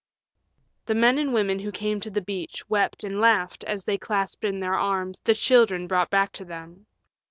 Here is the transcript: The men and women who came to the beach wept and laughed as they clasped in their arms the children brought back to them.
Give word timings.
The 0.87 0.95
men 0.95 1.19
and 1.19 1.31
women 1.31 1.59
who 1.59 1.71
came 1.71 1.99
to 1.99 2.09
the 2.09 2.23
beach 2.23 2.67
wept 2.67 3.03
and 3.03 3.19
laughed 3.21 3.63
as 3.65 3.85
they 3.85 3.99
clasped 3.99 4.43
in 4.43 4.59
their 4.59 4.73
arms 4.73 5.19
the 5.25 5.35
children 5.35 5.85
brought 5.85 6.09
back 6.09 6.31
to 6.31 6.43
them. 6.43 6.87